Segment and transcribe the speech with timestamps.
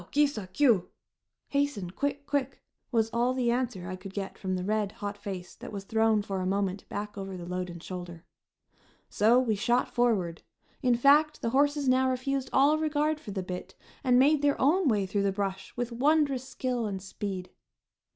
[0.09, 0.47] Ki sa!
[0.47, 0.87] Kiu!"
[1.49, 1.91] (Hasten!
[1.91, 2.25] Quick!
[2.25, 2.59] Quick!)
[2.91, 6.23] was all the answer I could get from the red, hot face that was thrown
[6.23, 8.25] for a moment back over the load and shoulder.
[9.11, 10.41] So we shot forward.
[10.81, 14.87] In fact, the horses now refused all regard for the bit, and made their own
[14.87, 17.51] way through the brush with wondrous skill and speed.